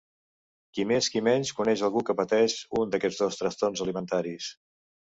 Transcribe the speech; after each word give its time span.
Qui 0.77 0.85
més 0.91 1.09
qui 1.15 1.21
menys 1.27 1.51
coneix 1.59 1.85
algú 1.89 2.03
que 2.09 2.17
pateix 2.23 2.57
un 2.83 2.97
d’aquests 2.97 3.23
dos 3.27 3.41
trastorns 3.45 3.89
alimentaris. 3.89 4.53